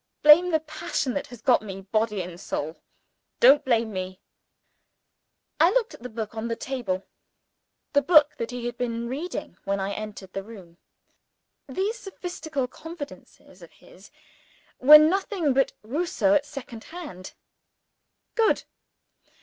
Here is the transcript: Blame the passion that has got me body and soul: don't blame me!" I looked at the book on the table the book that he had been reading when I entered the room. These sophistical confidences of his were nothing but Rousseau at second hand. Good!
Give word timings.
Blame 0.23 0.49
the 0.49 0.59
passion 0.61 1.13
that 1.13 1.27
has 1.27 1.43
got 1.43 1.61
me 1.61 1.81
body 1.81 2.23
and 2.23 2.39
soul: 2.41 2.81
don't 3.39 3.63
blame 3.63 3.93
me!" 3.93 4.19
I 5.59 5.69
looked 5.69 5.93
at 5.93 6.01
the 6.01 6.09
book 6.09 6.33
on 6.33 6.47
the 6.47 6.55
table 6.55 7.05
the 7.93 8.01
book 8.01 8.35
that 8.37 8.49
he 8.49 8.65
had 8.65 8.79
been 8.79 9.07
reading 9.07 9.57
when 9.63 9.79
I 9.79 9.93
entered 9.93 10.33
the 10.33 10.41
room. 10.41 10.79
These 11.69 11.99
sophistical 11.99 12.67
confidences 12.67 13.61
of 13.61 13.73
his 13.73 14.09
were 14.79 14.97
nothing 14.97 15.53
but 15.53 15.73
Rousseau 15.83 16.33
at 16.33 16.47
second 16.47 16.85
hand. 16.85 17.35
Good! 18.33 18.63